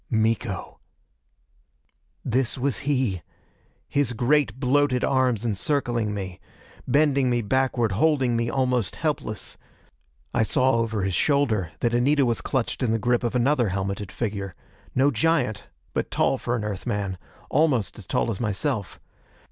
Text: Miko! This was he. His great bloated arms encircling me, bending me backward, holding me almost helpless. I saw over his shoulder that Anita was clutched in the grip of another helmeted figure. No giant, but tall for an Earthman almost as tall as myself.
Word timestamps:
Miko! 0.09 0.79
This 2.25 2.57
was 2.57 2.79
he. 2.89 3.21
His 3.87 4.13
great 4.13 4.59
bloated 4.59 5.03
arms 5.03 5.45
encircling 5.45 6.11
me, 6.11 6.39
bending 6.87 7.29
me 7.29 7.43
backward, 7.43 7.91
holding 7.91 8.35
me 8.35 8.49
almost 8.49 8.95
helpless. 8.95 9.59
I 10.33 10.41
saw 10.41 10.79
over 10.79 11.03
his 11.03 11.13
shoulder 11.13 11.71
that 11.81 11.93
Anita 11.93 12.25
was 12.25 12.41
clutched 12.41 12.81
in 12.81 12.91
the 12.91 12.97
grip 12.97 13.23
of 13.23 13.35
another 13.35 13.69
helmeted 13.69 14.11
figure. 14.11 14.55
No 14.95 15.11
giant, 15.11 15.67
but 15.93 16.09
tall 16.09 16.39
for 16.39 16.55
an 16.55 16.63
Earthman 16.63 17.19
almost 17.51 17.99
as 17.99 18.07
tall 18.07 18.31
as 18.31 18.39
myself. 18.39 18.99